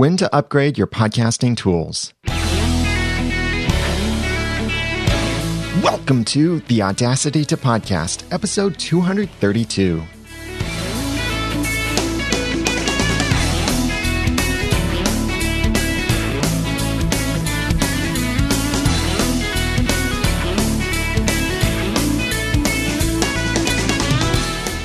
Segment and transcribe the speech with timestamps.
[0.00, 2.14] When to upgrade your podcasting tools.
[5.84, 10.02] Welcome to the Audacity to Podcast, episode 232.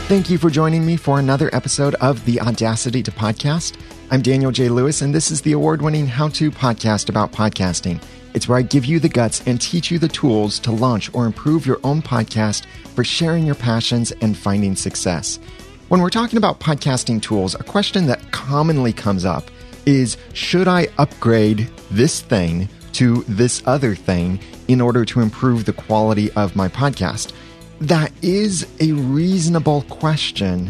[0.10, 3.78] Thank you for joining me for another episode of the Audacity to Podcast.
[4.12, 4.70] I'm Daniel J.
[4.70, 8.00] Lewis, and this is the award winning how to podcast about podcasting.
[8.36, 11.26] It's where I give you the guts and teach you the tools to launch or
[11.26, 15.40] improve your own podcast for sharing your passions and finding success.
[15.88, 19.50] When we're talking about podcasting tools, a question that commonly comes up
[19.88, 25.74] is Should I upgrade this thing to this other thing in order to improve the
[25.74, 27.34] quality of my podcast?
[27.82, 30.70] That is a reasonable question,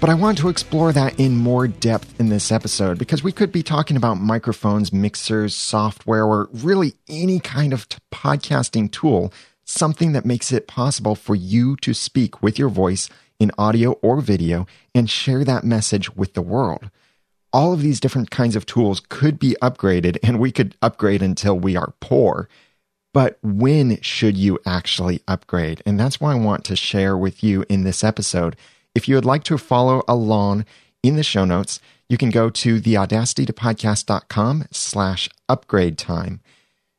[0.00, 3.50] but I want to explore that in more depth in this episode because we could
[3.50, 9.32] be talking about microphones, mixers, software, or really any kind of t- podcasting tool,
[9.64, 14.20] something that makes it possible for you to speak with your voice in audio or
[14.20, 16.90] video and share that message with the world.
[17.52, 21.58] All of these different kinds of tools could be upgraded, and we could upgrade until
[21.58, 22.48] we are poor.
[23.14, 25.82] But when should you actually upgrade?
[25.86, 28.56] And that's why I want to share with you in this episode.
[28.96, 30.64] If you would like to follow along
[31.02, 36.40] in the show notes, you can go to theaudacitytopodcast.com slash upgrade time.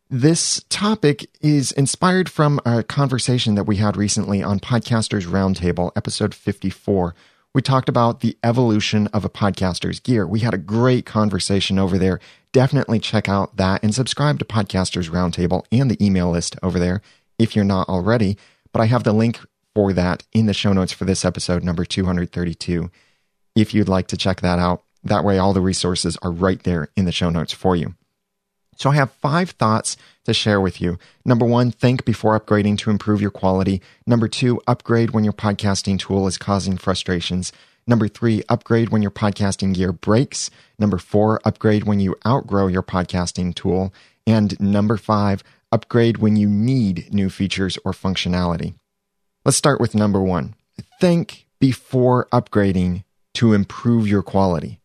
[0.07, 6.35] This topic is inspired from a conversation that we had recently on Podcasters Roundtable, episode
[6.35, 7.15] 54.
[7.55, 10.27] We talked about the evolution of a podcaster's gear.
[10.27, 12.19] We had a great conversation over there
[12.51, 17.01] definitely check out that and subscribe to Podcasters Roundtable and the email list over there
[17.37, 18.37] if you're not already.
[18.71, 19.39] But I have the link
[19.77, 22.89] for that in the show notes for this episode, number 232,
[23.55, 24.81] if you'd like to check that out.
[25.03, 27.93] That way, all the resources are right there in the show notes for you.
[28.75, 30.97] So, I have five thoughts to share with you.
[31.25, 33.79] Number one, think before upgrading to improve your quality.
[34.07, 37.53] Number two, upgrade when your podcasting tool is causing frustrations.
[37.85, 40.49] Number three, upgrade when your podcasting gear breaks.
[40.79, 43.93] Number four, upgrade when you outgrow your podcasting tool.
[44.25, 48.73] And number five, upgrade when you need new features or functionality.
[49.47, 50.55] Let's start with number one.
[50.99, 54.81] Think before upgrading to improve your quality.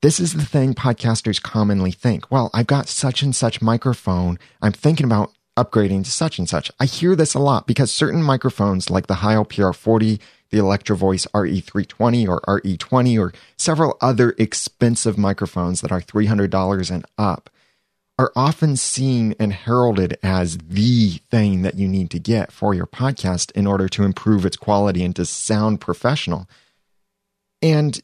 [0.00, 2.30] This is the thing podcasters commonly think.
[2.30, 4.38] Well, I've got such and such microphone.
[4.62, 6.70] I'm thinking about upgrading to such and such.
[6.78, 11.26] I hear this a lot because certain microphones like the Heil PR40 the Electro Voice
[11.34, 17.50] RE320 or RE20 or several other expensive microphones that are $300 and up
[18.18, 22.86] are often seen and heralded as the thing that you need to get for your
[22.86, 26.48] podcast in order to improve its quality and to sound professional.
[27.60, 28.00] And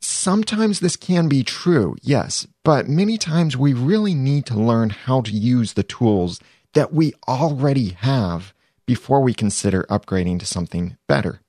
[0.00, 5.22] sometimes this can be true, yes, but many times we really need to learn how
[5.22, 6.40] to use the tools
[6.74, 8.52] that we already have
[8.86, 11.40] before we consider upgrading to something better.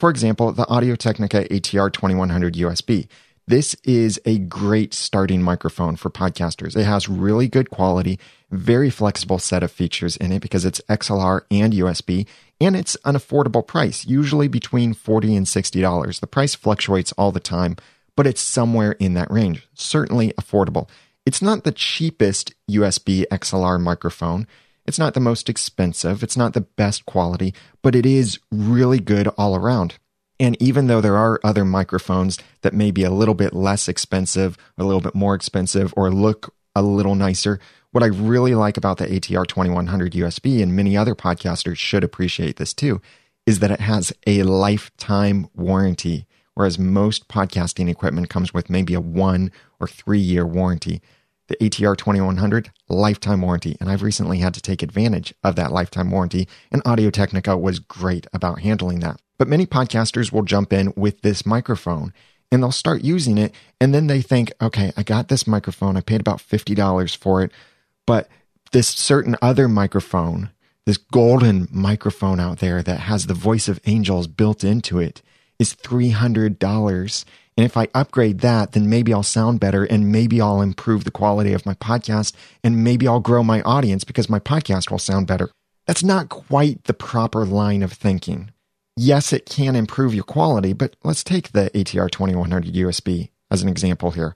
[0.00, 3.06] For example, the Audio Technica ATR 2100 USB.
[3.48, 6.76] This is a great starting microphone for podcasters.
[6.76, 8.20] It has really good quality,
[8.52, 12.28] very flexible set of features in it because it's XLR and USB,
[12.60, 16.20] and it's an affordable price, usually between 40 and $60.
[16.20, 17.74] The price fluctuates all the time,
[18.16, 19.66] but it's somewhere in that range.
[19.74, 20.88] Certainly affordable.
[21.26, 24.46] It's not the cheapest USB XLR microphone.
[24.86, 29.26] It's not the most expensive, it's not the best quality, but it is really good
[29.36, 29.98] all around.
[30.42, 34.58] And even though there are other microphones that may be a little bit less expensive,
[34.76, 37.60] a little bit more expensive, or look a little nicer,
[37.92, 42.56] what I really like about the ATR 2100 USB, and many other podcasters should appreciate
[42.56, 43.00] this too,
[43.46, 49.00] is that it has a lifetime warranty, whereas most podcasting equipment comes with maybe a
[49.00, 51.00] one or three year warranty
[51.46, 53.76] the ATR 2100 lifetime warranty.
[53.78, 57.78] And I've recently had to take advantage of that lifetime warranty, and Audio Technica was
[57.78, 59.20] great about handling that.
[59.42, 62.12] But many podcasters will jump in with this microphone
[62.52, 63.52] and they'll start using it.
[63.80, 65.96] And then they think, okay, I got this microphone.
[65.96, 67.50] I paid about $50 for it.
[68.06, 68.28] But
[68.70, 70.50] this certain other microphone,
[70.86, 75.22] this golden microphone out there that has the voice of angels built into it,
[75.58, 77.24] is $300.
[77.56, 81.10] And if I upgrade that, then maybe I'll sound better and maybe I'll improve the
[81.10, 85.26] quality of my podcast and maybe I'll grow my audience because my podcast will sound
[85.26, 85.50] better.
[85.88, 88.51] That's not quite the proper line of thinking.
[88.96, 93.68] Yes, it can improve your quality, but let's take the ATR 2100 USB as an
[93.68, 94.34] example here.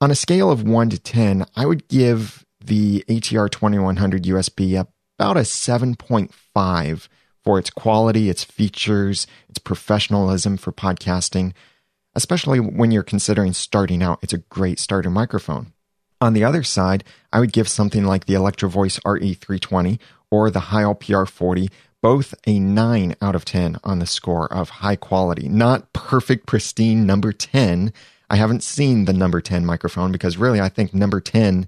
[0.00, 4.78] On a scale of 1 to 10, I would give the ATR 2100 USB
[5.18, 7.08] about a 7.5
[7.42, 11.54] for its quality, its features, its professionalism for podcasting.
[12.16, 14.18] especially when you're considering starting out.
[14.22, 15.74] It's a great starter microphone.
[16.18, 20.00] On the other side, I would give something like the Electro Voice RE320
[20.30, 21.70] or the Heil PR40
[22.06, 25.48] both a 9 out of 10 on the score of high quality.
[25.48, 27.92] Not perfect, pristine number 10.
[28.30, 31.66] I haven't seen the number 10 microphone because really I think number 10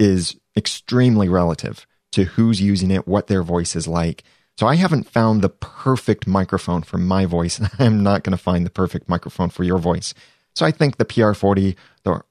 [0.00, 4.24] is extremely relative to who's using it, what their voice is like.
[4.58, 7.60] So I haven't found the perfect microphone for my voice.
[7.60, 10.14] And I'm not going to find the perfect microphone for your voice.
[10.56, 11.76] So I think the PR40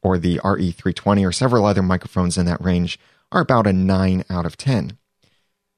[0.01, 2.99] or the RE320 or several other microphones in that range
[3.31, 4.97] are about a 9 out of 10.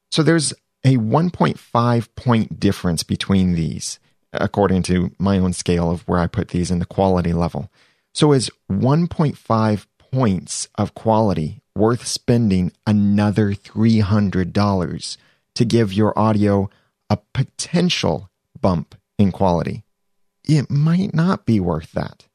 [0.10, 4.00] So there's a 1.5 point difference between these,
[4.34, 7.72] according to my own scale of where I put these in the quality level.
[8.14, 15.18] So is 1.5 points of quality worth spending another $300
[15.56, 16.70] to give your audio
[17.10, 19.84] a potential bump in quality.
[20.44, 22.26] It might not be worth that.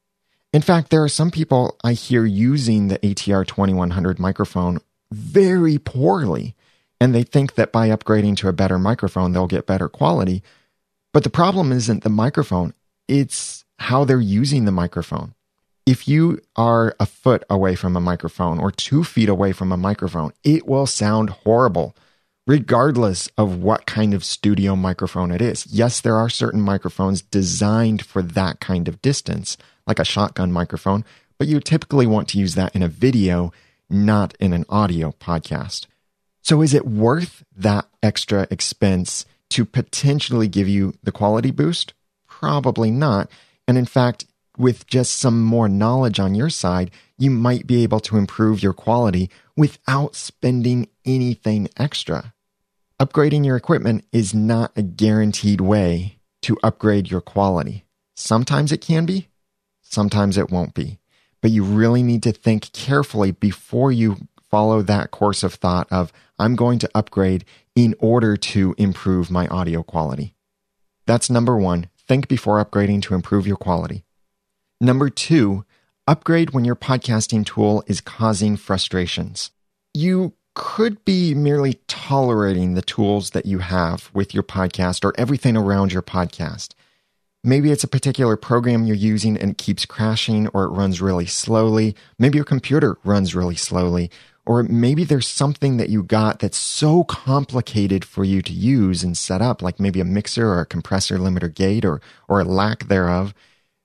[0.53, 4.81] In fact, there are some people I hear using the ATR 2100 microphone
[5.11, 6.55] very poorly,
[7.03, 10.43] and they think that by upgrading to a better microphone, they'll get better quality.
[11.13, 12.75] But the problem isn't the microphone,
[13.09, 15.35] it's how they're using the microphone
[15.87, 19.77] if you are a foot away from a microphone or two feet away from a
[19.77, 21.97] microphone, it will sound horrible,
[22.47, 25.67] regardless of what kind of studio microphone it is.
[25.67, 29.57] Yes, there are certain microphones designed for that kind of distance,
[29.87, 31.05] like a shotgun microphone,
[31.39, 33.53] but you typically want to use that in a video,
[33.91, 35.87] not in an audio podcast.
[36.43, 41.95] So, is it worth that extra expense to potentially give you the quality boost?
[42.27, 43.31] Probably not.
[43.69, 44.27] And in fact,
[44.59, 48.73] with just some more knowledge on your side, you might be able to improve your
[48.73, 52.35] quality without spending anything extra.
[52.99, 57.85] Upgrading your equipment is not a guaranteed way to upgrade your quality.
[58.15, 59.29] Sometimes it can be,
[59.81, 60.99] sometimes it won't be.
[61.41, 66.13] But you really need to think carefully before you follow that course of thought of,
[66.39, 67.45] I'm going to upgrade
[67.75, 70.35] in order to improve my audio quality.
[71.07, 71.89] That's number one.
[72.07, 74.05] Think before upgrading to improve your quality.
[74.81, 75.65] Number two,
[76.07, 79.51] upgrade when your podcasting tool is causing frustrations.
[79.95, 85.57] You could be merely tolerating the tools that you have with your podcast or everything
[85.57, 86.75] around your podcast.
[87.45, 91.27] Maybe it's a particular program you're using and it keeps crashing or it runs really
[91.27, 91.97] slowly.
[92.19, 94.11] Maybe your computer runs really slowly.
[94.45, 99.17] Or maybe there's something that you got that's so complicated for you to use and
[99.17, 102.89] set up, like maybe a mixer or a compressor limiter gate or, or a lack
[102.89, 103.35] thereof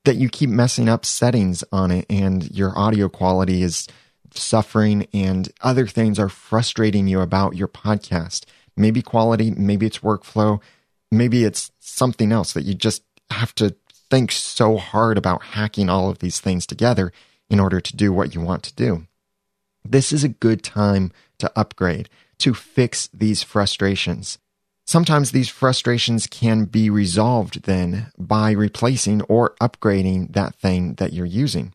[0.05, 3.87] that you keep messing up settings on it and your audio quality is
[4.33, 8.45] suffering and other things are frustrating you about your podcast.
[8.75, 10.61] Maybe quality, maybe it's workflow,
[11.11, 13.75] maybe it's something else that you just have to
[14.09, 17.11] think so hard about hacking all of these things together
[17.49, 19.05] in order to do what you want to do.
[19.91, 24.37] This is a good time to upgrade, to fix these frustrations.
[24.85, 31.25] Sometimes these frustrations can be resolved then by replacing or upgrading that thing that you're
[31.25, 31.73] using.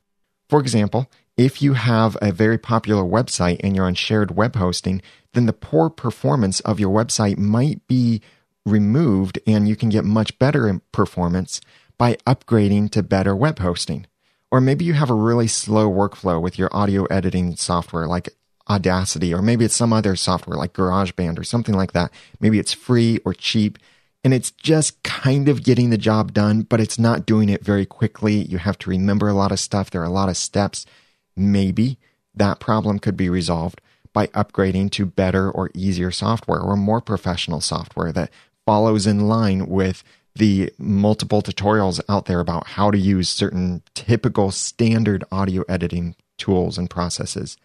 [0.48, 5.00] For example, if you have a very popular website and you're on shared web hosting,
[5.32, 8.20] then the poor performance of your website might be
[8.66, 11.60] removed and you can get much better performance
[11.96, 14.06] by upgrading to better web hosting.
[14.52, 18.28] Or maybe you have a really slow workflow with your audio editing software like
[18.70, 22.12] Audacity, or maybe it's some other software like GarageBand or something like that.
[22.38, 23.78] Maybe it's free or cheap
[24.22, 27.84] and it's just kind of getting the job done, but it's not doing it very
[27.84, 28.42] quickly.
[28.42, 29.90] You have to remember a lot of stuff.
[29.90, 30.86] There are a lot of steps.
[31.34, 31.98] Maybe
[32.34, 33.80] that problem could be resolved
[34.12, 38.30] by upgrading to better or easier software or more professional software that
[38.64, 44.50] follows in line with the multiple tutorials out there about how to use certain typical
[44.50, 47.56] standard audio editing tools and processes.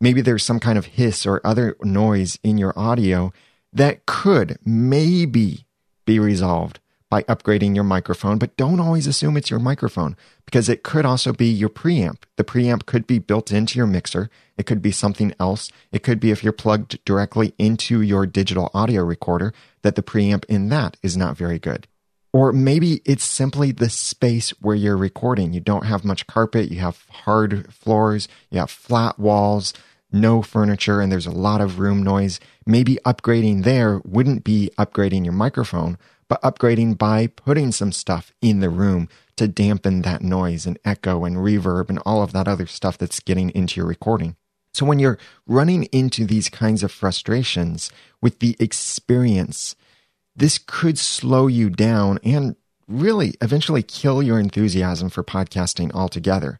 [0.00, 3.32] Maybe there's some kind of hiss or other noise in your audio
[3.72, 5.64] that could maybe
[6.04, 6.80] be resolved
[7.12, 10.16] by upgrading your microphone, but don't always assume it's your microphone
[10.46, 12.22] because it could also be your preamp.
[12.36, 14.30] The preamp could be built into your mixer.
[14.56, 15.70] It could be something else.
[15.92, 19.52] It could be if you're plugged directly into your digital audio recorder
[19.82, 21.86] that the preamp in that is not very good.
[22.32, 25.52] Or maybe it's simply the space where you're recording.
[25.52, 26.70] You don't have much carpet.
[26.70, 28.26] You have hard floors.
[28.50, 29.74] You have flat walls
[30.12, 35.24] no furniture and there's a lot of room noise, maybe upgrading there wouldn't be upgrading
[35.24, 35.96] your microphone,
[36.42, 41.36] upgrading by putting some stuff in the room to dampen that noise and echo and
[41.36, 44.36] reverb and all of that other stuff that's getting into your recording.
[44.74, 49.76] So when you're running into these kinds of frustrations with the experience,
[50.34, 52.56] this could slow you down and
[52.88, 56.58] really eventually kill your enthusiasm for podcasting altogether.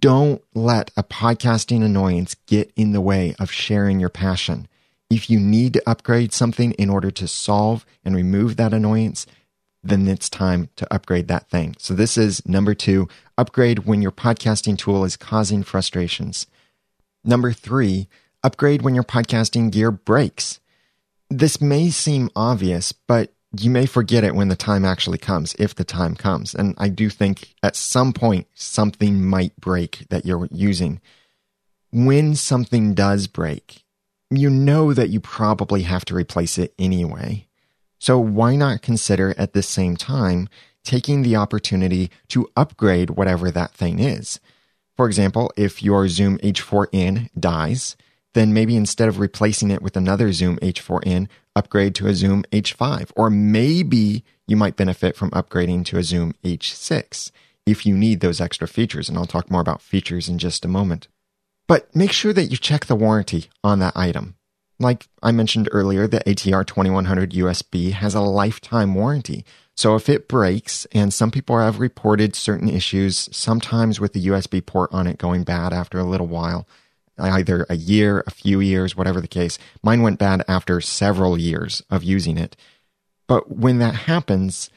[0.00, 4.66] Don't let a podcasting annoyance get in the way of sharing your passion.
[5.10, 9.26] If you need to upgrade something in order to solve and remove that annoyance,
[9.82, 11.74] then it's time to upgrade that thing.
[11.78, 16.46] So, this is number two upgrade when your podcasting tool is causing frustrations.
[17.24, 18.08] Number three,
[18.42, 20.60] upgrade when your podcasting gear breaks.
[21.28, 25.74] This may seem obvious, but you may forget it when the time actually comes, if
[25.74, 26.54] the time comes.
[26.54, 31.00] And I do think at some point something might break that you're using.
[31.92, 33.84] When something does break,
[34.30, 37.46] you know that you probably have to replace it anyway.
[37.98, 40.48] So why not consider at the same time
[40.84, 44.40] taking the opportunity to upgrade whatever that thing is?
[44.96, 47.96] For example, if your Zoom H4n dies,
[48.34, 53.10] then maybe instead of replacing it with another Zoom H4n, upgrade to a Zoom H5.
[53.16, 57.30] Or maybe you might benefit from upgrading to a Zoom H6
[57.66, 59.08] if you need those extra features.
[59.08, 61.08] And I'll talk more about features in just a moment.
[61.70, 64.34] But make sure that you check the warranty on that item.
[64.80, 69.44] Like I mentioned earlier, the ATR 2100 USB has a lifetime warranty.
[69.76, 74.66] So if it breaks, and some people have reported certain issues, sometimes with the USB
[74.66, 76.66] port on it going bad after a little while,
[77.16, 79.56] either a year, a few years, whatever the case.
[79.80, 82.56] Mine went bad after several years of using it.
[83.28, 84.70] But when that happens,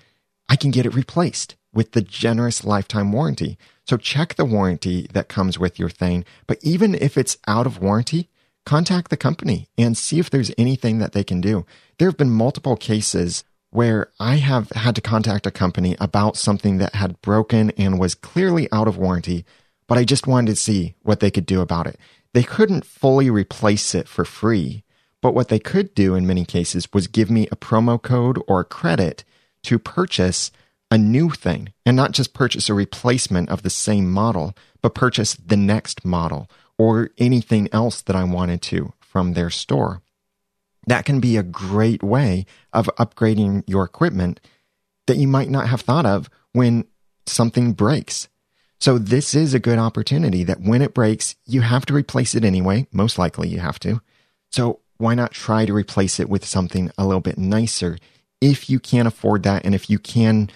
[0.48, 3.58] I can get it replaced with the generous lifetime warranty.
[3.86, 6.26] So check the warranty that comes with your thing.
[6.48, 8.30] But even if it's out of warranty,
[8.66, 11.66] contact the company and see if there's anything that they can do.
[11.98, 16.78] There have been multiple cases where I have had to contact a company about something
[16.78, 19.46] that had broken and was clearly out of warranty,
[19.88, 21.98] but I just wanted to see what they could do about it.
[22.34, 24.84] They couldn't fully replace it for free,
[25.22, 28.64] but what they could do in many cases was give me a promo code or
[28.64, 29.24] credit
[29.64, 30.52] to purchase
[30.94, 35.34] a new thing and not just purchase a replacement of the same model, but purchase
[35.34, 36.48] the next model
[36.78, 40.04] or anything else that I wanted to from their store.
[40.86, 44.40] That can be a great way of upgrading your equipment
[45.08, 46.86] that you might not have thought of when
[47.26, 48.28] something breaks.
[48.80, 52.46] So this is a good opportunity that when it breaks, you have to replace it
[52.46, 52.86] anyway.
[52.92, 54.00] Most likely you have to.
[54.52, 57.98] So why not try to replace it with something a little bit nicer
[58.42, 60.52] if you can't afford that and if you can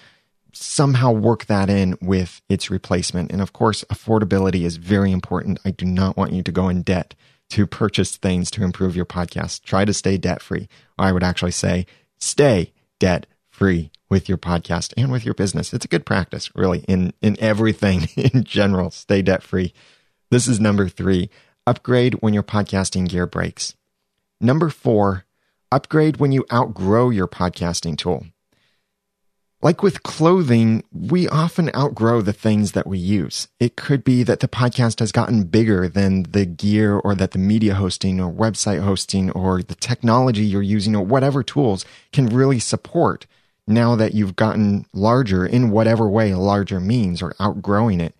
[0.62, 3.30] somehow work that in with its replacement.
[3.32, 5.60] And of course, affordability is very important.
[5.64, 7.14] I do not want you to go in debt
[7.50, 9.62] to purchase things to improve your podcast.
[9.62, 10.68] Try to stay debt free.
[10.98, 11.86] I would actually say
[12.18, 15.72] stay debt free with your podcast and with your business.
[15.72, 18.90] It's a good practice, really, in, in everything in general.
[18.90, 19.72] Stay debt free.
[20.30, 21.30] This is number three
[21.66, 23.74] upgrade when your podcasting gear breaks.
[24.40, 25.24] Number four,
[25.70, 28.26] upgrade when you outgrow your podcasting tool.
[29.60, 33.48] Like with clothing, we often outgrow the things that we use.
[33.58, 37.40] It could be that the podcast has gotten bigger than the gear or that the
[37.40, 42.60] media hosting or website hosting or the technology you're using or whatever tools can really
[42.60, 43.26] support
[43.66, 48.14] now that you've gotten larger in whatever way larger means or outgrowing it.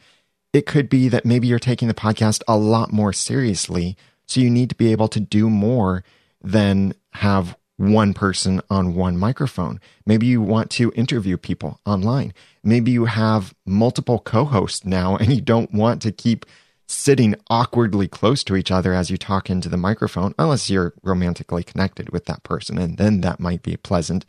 [0.53, 3.97] It could be that maybe you're taking the podcast a lot more seriously.
[4.27, 6.03] So you need to be able to do more
[6.43, 9.81] than have one person on one microphone.
[10.05, 12.35] Maybe you want to interview people online.
[12.63, 16.45] Maybe you have multiple co hosts now and you don't want to keep
[16.89, 21.63] sitting awkwardly close to each other as you talk into the microphone, unless you're romantically
[21.63, 22.79] connected with that person.
[22.79, 24.25] And then that might be pleasant.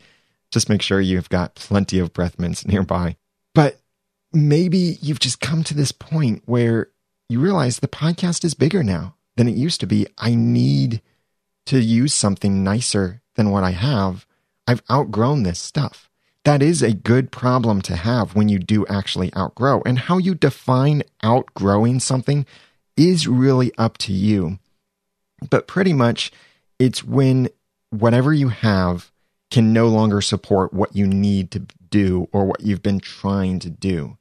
[0.50, 3.16] Just make sure you've got plenty of breath mints nearby.
[3.54, 3.80] But
[4.32, 6.88] maybe you've just come to this point where
[7.28, 10.06] you realize the podcast is bigger now than it used to be.
[10.18, 11.00] I need
[11.66, 14.26] to use something nicer than what I have.
[14.66, 16.10] I've outgrown this stuff.
[16.44, 19.80] That is a good problem to have when you do actually outgrow.
[19.86, 22.44] And how you define outgrowing something
[22.98, 24.58] is really up to you.
[25.48, 26.30] But pretty much
[26.78, 27.48] it's when
[27.88, 29.10] whatever you have
[29.50, 33.70] can no longer support what you need to do or what you've been trying to
[33.70, 34.18] do.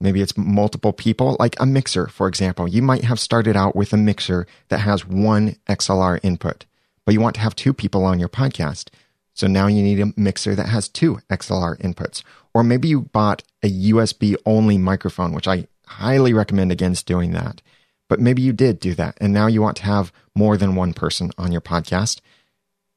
[0.00, 2.68] Maybe it's multiple people, like a mixer, for example.
[2.68, 6.64] You might have started out with a mixer that has one XLR input,
[7.06, 8.88] but you want to have two people on your podcast.
[9.32, 12.22] So now you need a mixer that has two XLR inputs.
[12.52, 17.62] Or maybe you bought a USB only microphone, which I highly recommend against doing that.
[18.08, 19.16] But maybe you did do that.
[19.20, 22.20] And now you want to have more than one person on your podcast.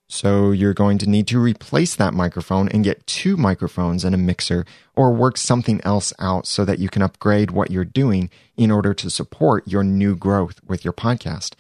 [0.08, 4.18] So you're going to need to replace that microphone and get two microphones and a
[4.18, 8.72] mixer or work something else out so that you can upgrade what you're doing in
[8.72, 11.54] order to support your new growth with your podcast.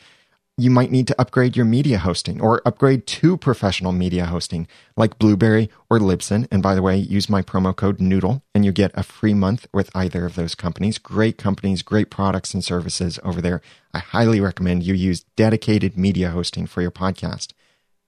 [0.59, 5.17] You might need to upgrade your media hosting or upgrade to professional media hosting like
[5.17, 6.49] Blubrry or Libsyn.
[6.51, 9.67] And by the way, use my promo code Noodle and you get a free month
[9.71, 10.97] with either of those companies.
[10.97, 13.61] Great companies, great products and services over there.
[13.93, 17.53] I highly recommend you use dedicated media hosting for your podcast.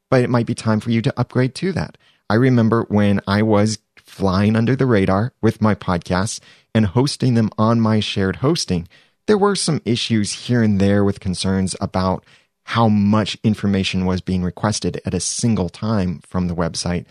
[0.09, 1.97] But it might be time for you to upgrade to that.
[2.29, 6.41] I remember when I was flying under the radar with my podcasts
[6.75, 8.89] and hosting them on my shared hosting.
[9.25, 12.25] There were some issues here and there with concerns about
[12.63, 17.05] how much information was being requested at a single time from the website.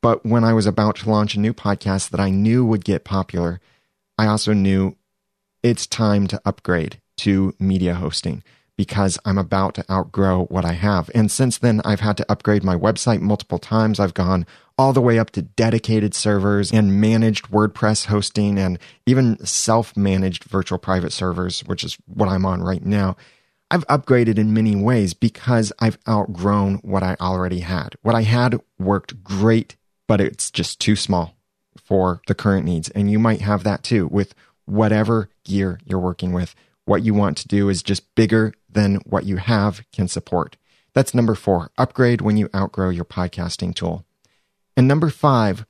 [0.00, 3.04] But when I was about to launch a new podcast that I knew would get
[3.04, 3.60] popular,
[4.16, 4.96] I also knew
[5.62, 8.42] it's time to upgrade to media hosting
[8.76, 11.10] because I'm about to outgrow what I have.
[11.14, 13.98] And since then, I've had to upgrade my website multiple times.
[13.98, 14.46] I've gone
[14.78, 20.44] all the way up to dedicated servers and managed WordPress hosting and even self managed
[20.44, 23.16] virtual private servers, which is what I'm on right now.
[23.70, 27.96] I've upgraded in many ways because I've outgrown what I already had.
[28.02, 31.36] What I had worked great, but it's just too small
[31.76, 32.88] for the current needs.
[32.90, 34.34] And you might have that too with
[34.64, 36.54] whatever gear you're working with.
[36.86, 40.56] What you want to do is just bigger than what you have can support.
[40.94, 41.70] That's number four.
[41.76, 44.04] Upgrade when you outgrow your podcasting tool.
[44.76, 45.66] And number five,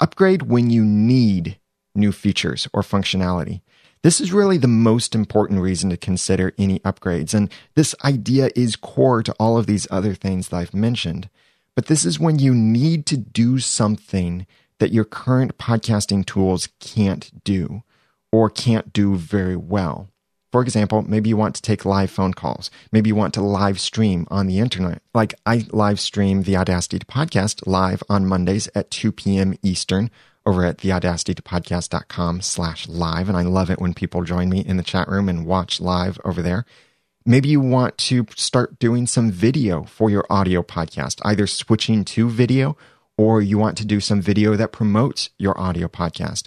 [0.00, 1.58] upgrade when you need
[1.94, 3.62] new features or functionality.
[4.02, 7.34] This is really the most important reason to consider any upgrades.
[7.34, 11.28] And this idea is core to all of these other things that I've mentioned.
[11.74, 14.46] But this is when you need to do something
[14.78, 17.82] that your current podcasting tools can't do
[18.30, 20.08] or can't do very well.
[20.50, 22.70] For example, maybe you want to take live phone calls.
[22.90, 25.02] Maybe you want to live stream on the internet.
[25.12, 29.54] Like I live stream the Audacity podcast live on Mondays at 2 p.m.
[29.62, 30.10] Eastern
[30.48, 33.28] over at theaudacitypodcast.com slash live.
[33.28, 36.18] And I love it when people join me in the chat room and watch live
[36.24, 36.64] over there.
[37.26, 42.30] Maybe you want to start doing some video for your audio podcast, either switching to
[42.30, 42.78] video
[43.18, 46.46] or you want to do some video that promotes your audio podcast.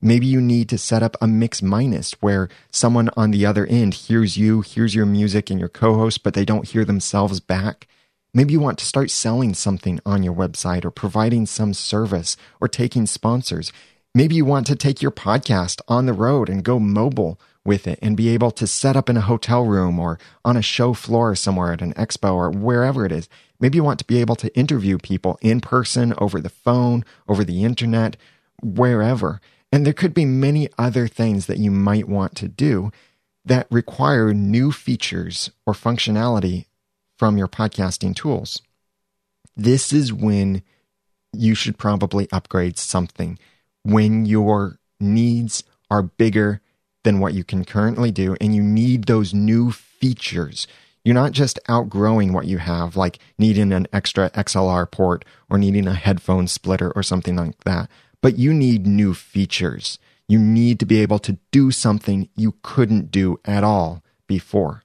[0.00, 3.94] Maybe you need to set up a mix minus where someone on the other end
[3.94, 7.86] hears you, hears your music and your co host, but they don't hear themselves back.
[8.34, 12.68] Maybe you want to start selling something on your website or providing some service or
[12.68, 13.72] taking sponsors.
[14.14, 17.98] Maybe you want to take your podcast on the road and go mobile with it
[18.02, 21.34] and be able to set up in a hotel room or on a show floor
[21.34, 23.28] somewhere at an expo or wherever it is.
[23.60, 27.44] Maybe you want to be able to interview people in person, over the phone, over
[27.44, 28.16] the internet,
[28.62, 29.40] wherever.
[29.72, 32.90] And there could be many other things that you might want to do
[33.44, 36.66] that require new features or functionality
[37.18, 38.62] from your podcasting tools.
[39.56, 40.62] This is when
[41.32, 43.38] you should probably upgrade something
[43.82, 46.60] when your needs are bigger
[47.04, 50.66] than what you can currently do and you need those new features.
[51.04, 55.86] You're not just outgrowing what you have, like needing an extra XLR port or needing
[55.86, 57.88] a headphone splitter or something like that,
[58.20, 59.98] but you need new features.
[60.28, 64.84] You need to be able to do something you couldn't do at all before.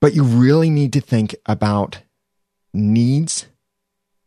[0.00, 2.00] But you really need to think about
[2.72, 3.46] needs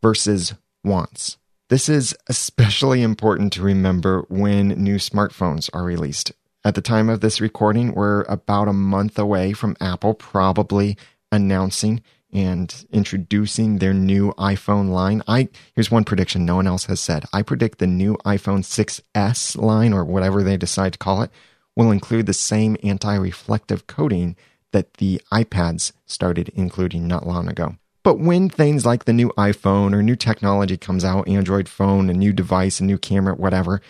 [0.01, 1.37] versus wants.
[1.69, 6.31] This is especially important to remember when new smartphones are released.
[6.63, 10.97] At the time of this recording, we're about a month away from Apple probably
[11.31, 15.23] announcing and introducing their new iPhone line.
[15.27, 17.25] I here's one prediction no one else has said.
[17.33, 21.31] I predict the new iPhone 6s line or whatever they decide to call it
[21.75, 24.35] will include the same anti-reflective coating
[24.73, 27.77] that the iPads started including not long ago.
[28.03, 32.13] But when things like the new iPhone or new technology comes out, Android phone, a
[32.13, 33.81] new device, a new camera, whatever,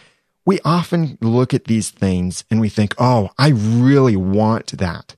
[0.46, 5.15] we often look at these things and we think, oh, I really want that.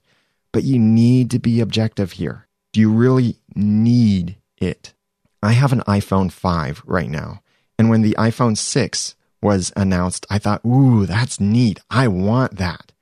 [0.52, 2.46] But you need to be objective here.
[2.72, 4.94] Do you really need it?
[5.42, 7.42] I have an iPhone 5 right now.
[7.78, 11.80] And when the iPhone 6 was announced, I thought, ooh, that's neat.
[11.90, 12.92] I want that.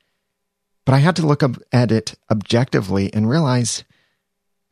[0.85, 1.43] But I had to look
[1.73, 3.85] at it objectively and realize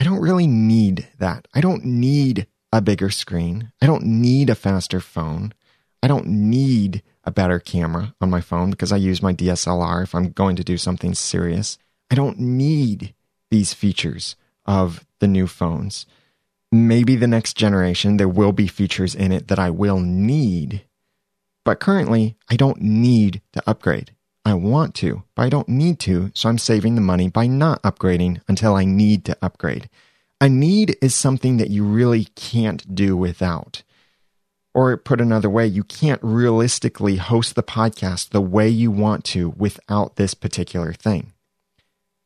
[0.01, 1.48] I don't really need that.
[1.55, 3.72] I don't need a bigger screen.
[3.81, 5.55] I don't need a faster phone.
[6.03, 10.14] I don't need a better camera on my phone because I use my DSLR if
[10.14, 11.79] I'm going to do something serious.
[12.11, 13.14] I don't need
[13.51, 16.05] these features of the new phones.
[16.72, 20.85] Maybe the next generation, there will be features in it that I will need.
[21.64, 24.14] But currently, I don't need to upgrade.
[24.44, 27.83] I want to, but I don't need to, so I'm saving the money by not
[27.83, 29.88] upgrading until I need to upgrade.
[30.40, 33.83] A need is something that you really can't do without.
[34.74, 39.50] Or put another way, you can't realistically host the podcast the way you want to
[39.50, 41.33] without this particular thing.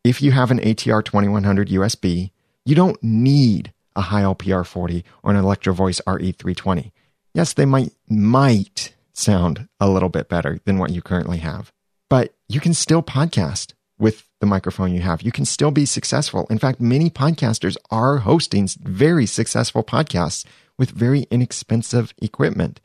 [0.05, 2.31] If you have an ATR 2100 USB,
[2.67, 6.91] You don't need a Heil PR40 or an Electro Voice RE320.
[7.33, 11.73] Yes, they might might sound a little bit better than what you currently have,
[12.09, 15.23] but you can still podcast with the microphone you have.
[15.23, 16.47] You can still be successful.
[16.51, 20.45] In fact, many podcasters are hosting very successful podcasts
[20.79, 22.81] with very inexpensive equipment.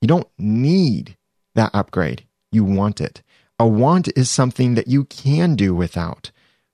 [0.00, 1.16] You don't need
[1.54, 2.24] that upgrade.
[2.50, 3.22] You want it.
[3.58, 6.30] A want is something that you can do without,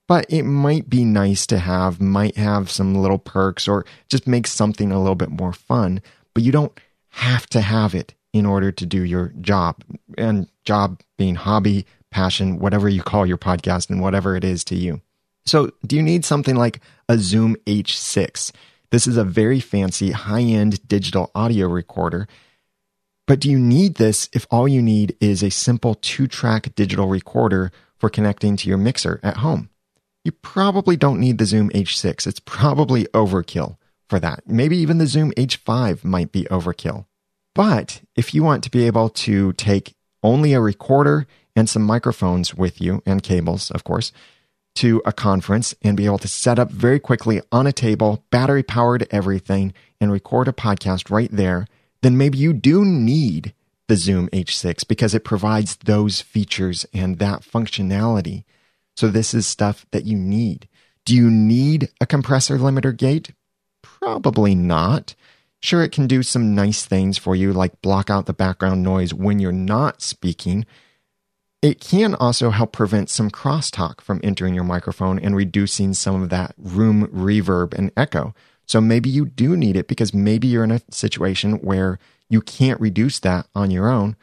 [0.07, 4.46] but it might be nice to have, might have some little perks or just make
[4.46, 6.02] something a little bit more fun,
[6.35, 6.78] but you don't
[7.09, 9.82] have to have it in order to do your job.
[10.18, 14.74] And job being hobby, passion, whatever you call your podcast and whatever it is to
[14.74, 15.00] you.
[15.46, 18.50] So, do you need something like a Zoom H6?
[18.90, 22.26] This is a very fancy high end digital audio recorder.
[23.26, 27.06] But do you need this if all you need is a simple two track digital
[27.06, 29.70] recorder for connecting to your mixer at home?
[30.24, 32.26] You probably don't need the Zoom H6.
[32.26, 33.76] It's probably overkill
[34.08, 34.42] for that.
[34.46, 37.06] Maybe even the Zoom H5 might be overkill.
[37.54, 42.54] But if you want to be able to take only a recorder and some microphones
[42.54, 44.12] with you and cables, of course,
[44.76, 48.62] to a conference and be able to set up very quickly on a table, battery
[48.62, 51.66] powered everything, and record a podcast right there,
[52.02, 53.54] then maybe you do need
[53.86, 58.44] the Zoom H6 because it provides those features and that functionality.
[58.96, 60.68] So this is stuff that you need.
[61.04, 63.32] Do you need a compressor limiter gate?
[63.82, 65.14] Probably not.
[65.64, 69.14] Sure, it can do some nice things for you, like block out the background noise
[69.14, 70.66] when you're not speaking.
[71.62, 76.29] It can also help prevent some crosstalk from entering your microphone and reducing some of
[76.29, 78.35] that room reverb and echo.
[78.66, 81.98] So maybe you do need it because maybe you're in a situation where
[82.29, 84.16] you can't reduce that on your own.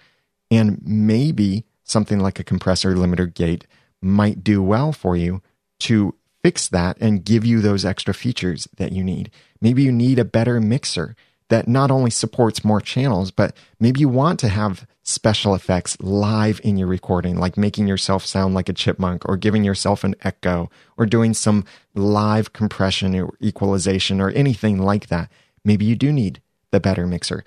[0.52, 3.66] And maybe something like a compressor limiter gate
[4.00, 5.42] might do well for you
[5.80, 9.32] to fix that and give you those extra features that you need.
[9.60, 11.16] Maybe you need a better mixer
[11.52, 16.62] that not only supports more channels, but maybe you want to have special effects live
[16.64, 20.72] in your recording, like making yourself sound like a chipmunk or giving yourself an echo
[20.98, 25.30] or doing some live compression or equalization or anything like that.
[25.66, 27.44] Maybe you do need the better mixer.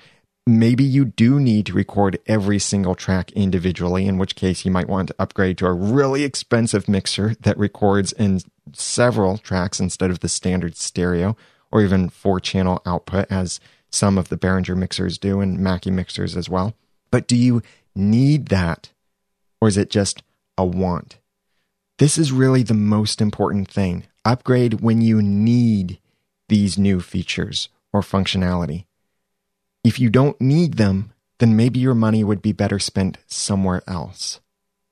[0.46, 4.88] Maybe you do need to record every single track individually, in which case you might
[4.88, 8.40] want to upgrade to a really expensive mixer that records in
[8.74, 11.34] several tracks instead of the standard stereo
[11.72, 13.60] or even four channel output as
[13.94, 16.74] some of the Behringer mixers do and Mackie mixers as well.
[17.10, 17.62] But do you
[17.94, 18.90] need that?
[19.60, 20.22] Or is it just
[20.58, 21.18] a want?
[21.98, 24.04] This is really the most important thing.
[24.24, 25.98] Upgrade when you need
[26.48, 28.86] these new features or functionality.
[29.84, 34.40] If you don't need them, then maybe your money would be better spent somewhere else.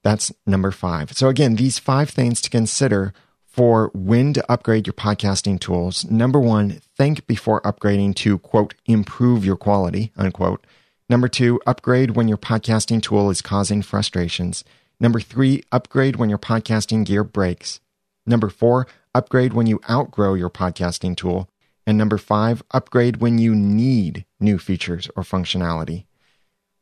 [0.05, 1.13] That's number five.
[1.13, 3.13] So, again, these five things to consider
[3.53, 6.07] for when to upgrade your podcasting tools.
[6.11, 10.67] Number one, think before upgrading to quote, improve your quality, unquote.
[11.11, 14.65] Number two, upgrade when your podcasting tool is causing frustrations.
[14.99, 17.81] Number three, upgrade when your podcasting gear breaks.
[18.25, 21.51] Number four, upgrade when you outgrow your podcasting tool.
[21.87, 26.05] And number five, upgrade when you need new features or functionality.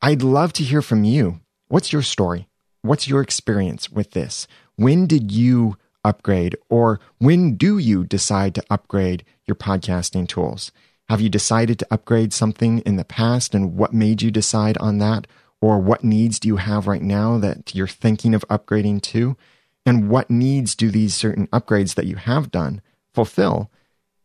[0.01, 1.41] I'd love to hear from you.
[1.69, 2.47] What's your story?
[2.83, 4.47] What's your experience with this?
[4.77, 6.57] When did you upgrade?
[6.69, 10.73] Or when do you decide to upgrade your podcasting tools?
[11.09, 14.99] Have you decided to upgrade something in the past and what made you decide on
[14.99, 15.27] that?
[15.61, 19.37] Or what needs do you have right now that you're thinking of upgrading to?
[19.85, 22.81] And what needs do these certain upgrades that you have done
[23.13, 23.71] fulfill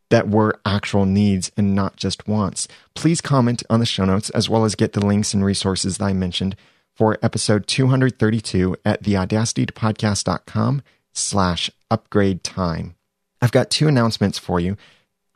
[0.09, 2.67] that were actual needs and not just wants?
[2.93, 6.05] Please comment on the show notes as well as get the links and resources that
[6.05, 6.55] I mentioned
[6.93, 10.81] for episode 232 at theaudacitytopodcast.com
[11.15, 12.95] slash upgrade time.
[13.41, 14.77] I've got two announcements for you.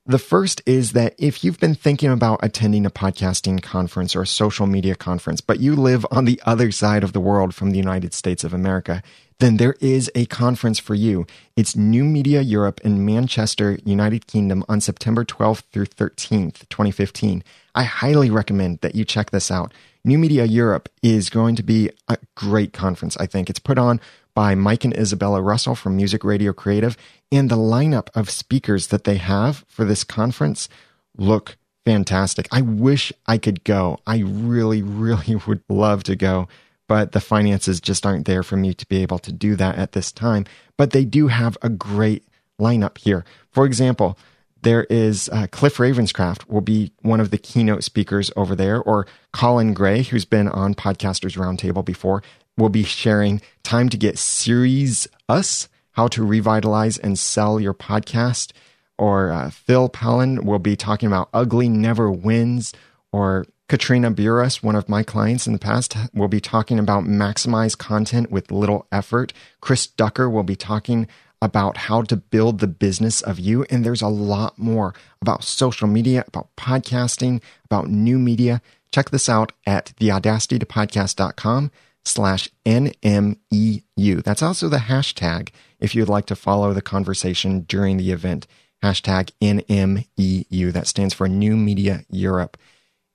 [0.05, 4.27] The first is that if you've been thinking about attending a podcasting conference or a
[4.27, 7.77] social media conference, but you live on the other side of the world from the
[7.77, 9.03] United States of America,
[9.37, 11.27] then there is a conference for you.
[11.55, 17.43] It's New Media Europe in Manchester, United Kingdom on September 12th through 13th, 2015.
[17.75, 19.73] I highly recommend that you check this out.
[20.03, 23.49] New Media Europe is going to be a great conference, I think.
[23.49, 24.01] It's put on
[24.39, 26.95] by Mike and Isabella Russell from Music Radio Creative.
[27.29, 30.69] And the lineup of speakers that they have for this conference
[31.17, 32.47] look fantastic.
[32.49, 33.99] I wish I could go.
[34.07, 36.47] I really, really would love to go,
[36.87, 39.91] but the finances just aren't there for me to be able to do that at
[39.91, 40.45] this time.
[40.77, 42.23] But they do have a great
[42.61, 43.25] lineup here.
[43.51, 44.17] For example,
[44.61, 49.05] there is uh, Cliff Ravenscraft will be one of the keynote speakers over there, or
[49.33, 52.23] Colin Gray, who's been on Podcasters Roundtable before
[52.59, 58.51] will be sharing time to get Series Us, how to revitalize and sell your podcast.
[58.97, 62.73] or uh, Phil Palin will be talking about ugly never wins,
[63.11, 67.77] or Katrina Buras, one of my clients in the past, will be talking about maximize
[67.77, 69.31] content with little effort.
[69.61, 71.07] Chris Ducker will be talking
[71.41, 73.63] about how to build the business of you.
[73.69, 78.61] And there's a lot more about social media, about podcasting, about new media.
[78.91, 81.71] Check this out at theaudacitytopodcast.com
[82.05, 84.23] slash NMEU.
[84.23, 88.47] That's also the hashtag if you'd like to follow the conversation during the event.
[88.83, 90.71] Hashtag NMEU.
[90.71, 92.57] That stands for New Media Europe.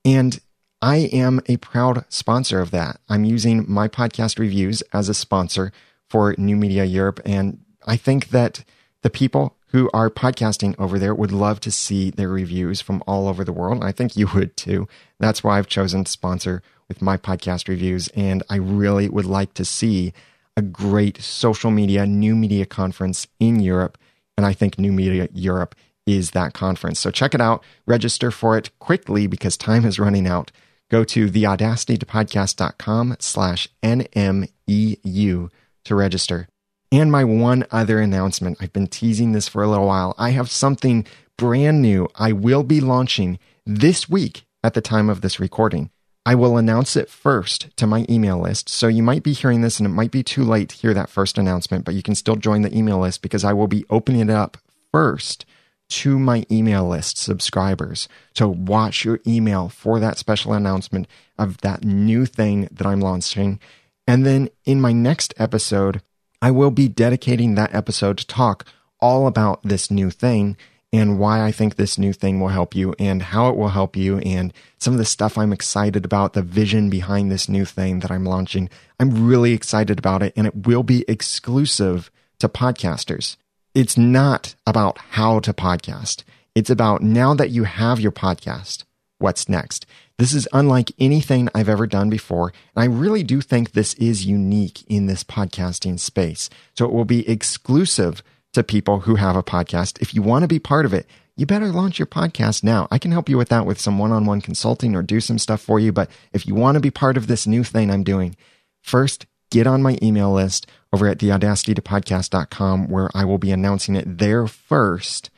[0.04, 0.38] And
[0.82, 3.00] I am a proud sponsor of that.
[3.08, 5.72] I'm using my podcast reviews as a sponsor
[6.08, 7.20] for New Media Europe.
[7.24, 8.64] And I think that
[9.00, 13.26] the people who are podcasting over there would love to see their reviews from all
[13.26, 13.82] over the world.
[13.82, 14.86] I think you would too.
[15.18, 18.08] That's why I've chosen to sponsor with my podcast reviews.
[18.08, 20.12] And I really would like to see
[20.56, 23.98] a great social media, new media conference in Europe.
[24.36, 25.74] And I think New Media Europe
[26.06, 27.00] is that conference.
[27.00, 27.64] So check it out.
[27.86, 30.52] Register for it quickly because time is running out.
[30.90, 35.50] Go to theaudacitytopodcast.com slash NMEU
[35.84, 36.48] to register.
[36.92, 40.14] And my one other announcement, I've been teasing this for a little while.
[40.18, 45.20] I have something brand new I will be launching this week at the time of
[45.20, 45.90] this recording.
[46.26, 48.68] I will announce it first to my email list.
[48.68, 51.10] So you might be hearing this and it might be too late to hear that
[51.10, 54.30] first announcement, but you can still join the email list because I will be opening
[54.30, 54.56] it up
[54.90, 55.44] first
[55.90, 58.08] to my email list subscribers.
[58.34, 61.06] So watch your email for that special announcement
[61.38, 63.60] of that new thing that I'm launching.
[64.06, 66.00] And then in my next episode,
[66.40, 68.66] I will be dedicating that episode to talk
[68.98, 70.56] all about this new thing
[70.94, 73.96] and why I think this new thing will help you and how it will help
[73.96, 77.98] you and some of the stuff I'm excited about, the vision behind this new thing
[77.98, 78.70] that I'm launching.
[79.00, 83.36] I'm really excited about it and it will be exclusive to podcasters.
[83.74, 86.22] It's not about how to podcast.
[86.54, 88.84] It's about now that you have your podcast,
[89.18, 89.86] what's next?
[90.16, 92.52] This is unlike anything I've ever done before.
[92.76, 96.48] And I really do think this is unique in this podcasting space.
[96.74, 98.22] So it will be exclusive
[98.54, 100.00] to people who have a podcast.
[100.00, 102.86] If you want to be part of it, you better launch your podcast now.
[102.90, 105.38] I can help you with that with some one on one consulting or do some
[105.38, 105.92] stuff for you.
[105.92, 108.36] But if you want to be part of this new thing I'm doing,
[108.82, 114.18] first get on my email list over at theaudacitytopodcast.com where I will be announcing it
[114.18, 115.30] there first.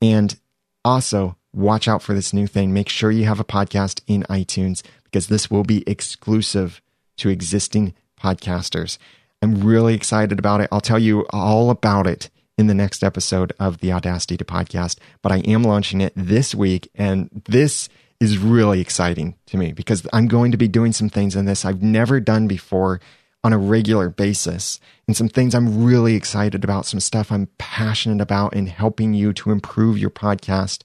[0.00, 0.38] And
[0.84, 2.72] also, watch out for this new thing.
[2.72, 6.80] Make sure you have a podcast in iTunes because this will be exclusive
[7.18, 8.98] to existing podcasters.
[9.42, 10.68] I'm really excited about it.
[10.70, 14.98] I'll tell you all about it in the next episode of the Audacity to Podcast,
[15.22, 16.90] but I am launching it this week.
[16.94, 17.88] And this
[18.20, 21.64] is really exciting to me because I'm going to be doing some things in this
[21.64, 23.00] I've never done before
[23.42, 28.20] on a regular basis and some things I'm really excited about, some stuff I'm passionate
[28.20, 30.82] about in helping you to improve your podcast.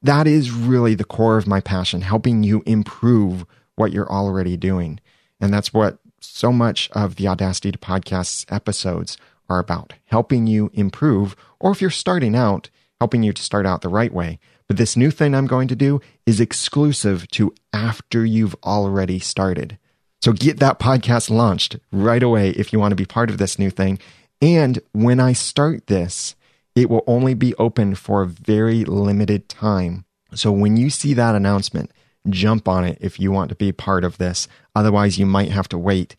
[0.00, 3.44] That is really the core of my passion, helping you improve
[3.76, 5.00] what you're already doing.
[5.38, 5.98] And that's what
[6.36, 11.80] so much of the Audacity to Podcasts episodes are about helping you improve, or if
[11.80, 14.38] you're starting out, helping you to start out the right way.
[14.68, 19.78] But this new thing I'm going to do is exclusive to after you've already started.
[20.22, 23.58] So get that podcast launched right away if you want to be part of this
[23.58, 23.98] new thing.
[24.40, 26.36] And when I start this,
[26.76, 30.04] it will only be open for a very limited time.
[30.34, 31.90] So when you see that announcement,
[32.28, 34.48] jump on it if you want to be part of this.
[34.74, 36.16] Otherwise, you might have to wait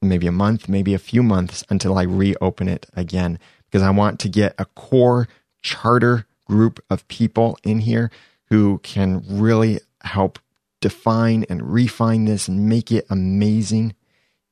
[0.00, 4.20] maybe a month, maybe a few months until I reopen it again because I want
[4.20, 5.28] to get a core
[5.62, 8.10] charter group of people in here
[8.50, 10.38] who can really help
[10.80, 13.94] define and refine this and make it amazing.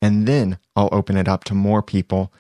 [0.00, 2.33] And then I'll open it up to more people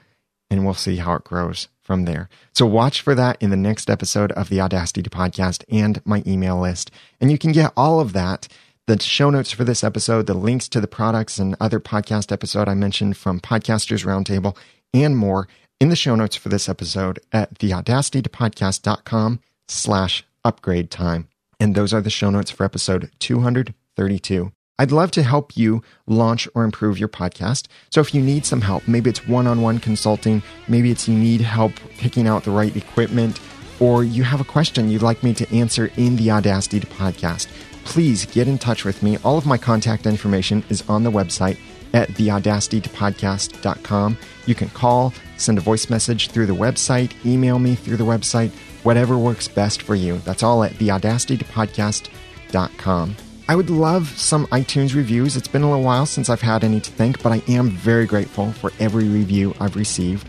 [0.50, 2.30] and we'll see how it grows from there.
[2.54, 6.22] So watch for that in the next episode of the Audacity to podcast and my
[6.26, 6.90] email list.
[7.20, 8.48] And you can get all of that,
[8.86, 12.66] the show notes for this episode, the links to the products and other podcast episode
[12.66, 14.56] I mentioned from Podcasters Roundtable
[14.94, 15.48] and more
[15.80, 21.28] in the show notes for this episode at theaudacitytopodcast.com slash upgrade time.
[21.60, 24.50] And those are the show notes for episode 200 32.
[24.82, 27.68] I'd love to help you launch or improve your podcast.
[27.90, 31.16] So if you need some help, maybe it's one on one consulting, maybe it's you
[31.16, 33.38] need help picking out the right equipment,
[33.78, 37.46] or you have a question you'd like me to answer in the Audacity to podcast,
[37.84, 39.18] please get in touch with me.
[39.18, 41.58] All of my contact information is on the website
[41.94, 44.18] at theaudacitytopodcast.com.
[44.46, 48.50] You can call, send a voice message through the website, email me through the website,
[48.82, 50.18] whatever works best for you.
[50.24, 53.16] That's all at theaudacitytopodcast.com.
[53.48, 55.36] I would love some iTunes reviews.
[55.36, 58.06] It's been a little while since I've had any to thank, but I am very
[58.06, 60.28] grateful for every review I've received.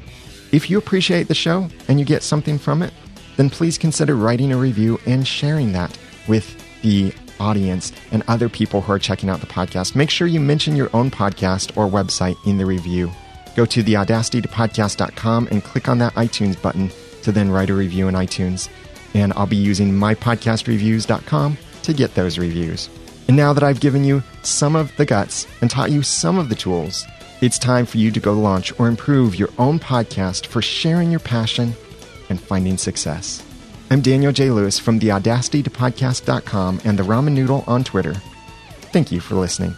[0.51, 2.93] If you appreciate the show and you get something from it,
[3.37, 5.97] then please consider writing a review and sharing that
[6.27, 9.95] with the audience and other people who are checking out the podcast.
[9.95, 13.11] Make sure you mention your own podcast or website in the review.
[13.55, 18.15] Go to theaudacitytopodcast.com and click on that iTunes button to then write a review in
[18.15, 18.69] iTunes.
[19.13, 22.89] And I'll be using mypodcastreviews.com to get those reviews.
[23.27, 26.49] And now that I've given you some of the guts and taught you some of
[26.49, 27.05] the tools,
[27.41, 31.19] it's time for you to go launch or improve your own podcast for sharing your
[31.19, 31.73] passion
[32.29, 33.43] and finding success.
[33.89, 34.49] I'm Daniel J.
[34.49, 38.13] Lewis from theaudacitytopodcast.com and the Ramen Noodle on Twitter.
[38.91, 39.75] Thank you for listening.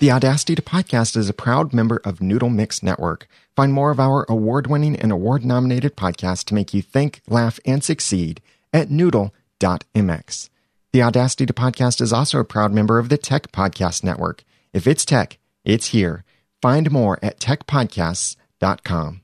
[0.00, 3.26] The Audacity to Podcast is a proud member of Noodle Mix Network.
[3.58, 7.58] Find more of our award winning and award nominated podcasts to make you think, laugh,
[7.66, 8.40] and succeed
[8.72, 10.48] at noodle.mx.
[10.92, 14.44] The Audacity to Podcast is also a proud member of the Tech Podcast Network.
[14.72, 16.22] If it's tech, it's here.
[16.62, 19.22] Find more at techpodcasts.com.